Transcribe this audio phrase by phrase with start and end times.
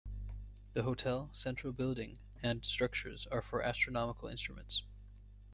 [0.73, 4.81] The hotel, central building and structures are for astronomical instruments.